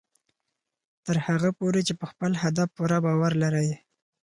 [1.05, 3.69] تر هغه پورې چې په خپل هدف پوره باور لرئ